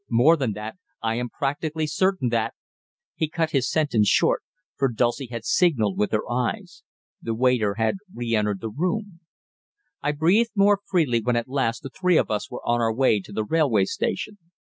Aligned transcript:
More 0.09 0.35
than 0.35 0.53
that, 0.53 0.77
I 1.03 1.13
am 1.17 1.29
practically 1.29 1.85
certain 1.85 2.29
that" 2.29 2.55
He 3.17 3.29
cut 3.29 3.51
his 3.51 3.69
sentence 3.69 4.07
short, 4.07 4.41
for 4.75 4.91
Dulcie 4.91 5.27
had 5.27 5.45
signalled 5.45 5.95
with 5.99 6.11
her 6.11 6.27
eyes. 6.27 6.81
The 7.21 7.35
waiter 7.35 7.75
had 7.75 7.97
re 8.11 8.33
entered 8.35 8.61
the 8.61 8.71
room. 8.71 9.19
I 10.01 10.13
breathed 10.13 10.53
more 10.55 10.79
freely 10.89 11.21
when 11.21 11.35
at 11.35 11.47
last 11.47 11.83
the 11.83 11.91
three 11.91 12.17
of 12.17 12.31
us 12.31 12.49
were 12.49 12.67
on 12.67 12.81
our 12.81 12.91
way 12.91 13.19
to 13.19 13.31
the 13.31 13.43
railway 13.45 13.85
station. 13.85 14.39